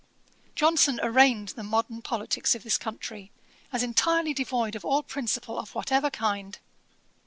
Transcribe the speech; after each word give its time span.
Johnson 0.55 0.99
arraigned 1.03 1.49
the 1.49 1.61
modern 1.61 2.01
politicks 2.01 2.55
of 2.55 2.63
this 2.63 2.75
country, 2.79 3.31
as 3.71 3.83
entirely 3.83 4.33
devoid 4.33 4.73
of 4.75 4.83
all 4.83 5.03
principle 5.03 5.59
of 5.59 5.75
whatever 5.75 6.09
kind. 6.09 6.57